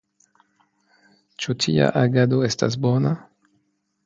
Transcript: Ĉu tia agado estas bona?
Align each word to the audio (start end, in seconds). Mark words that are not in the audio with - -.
Ĉu 1.45 1.55
tia 1.67 1.91
agado 2.05 2.41
estas 2.49 2.79
bona? 2.89 3.15